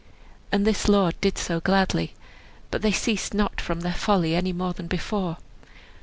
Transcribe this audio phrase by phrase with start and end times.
[0.51, 2.15] And this lord did so gladly.
[2.71, 5.37] But they ceased not from their folly any more than before.